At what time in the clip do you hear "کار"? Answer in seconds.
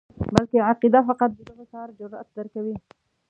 1.73-1.87